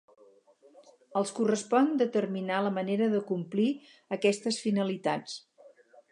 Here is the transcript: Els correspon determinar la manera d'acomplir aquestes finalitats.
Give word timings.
Els 1.19 1.33
correspon 1.39 1.91
determinar 2.01 2.61
la 2.67 2.71
manera 2.77 3.09
d'acomplir 3.11 3.67
aquestes 4.17 4.57
finalitats. 4.63 5.37